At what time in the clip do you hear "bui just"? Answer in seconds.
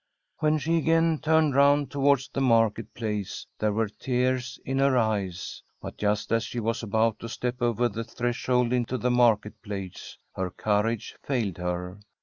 5.79-6.31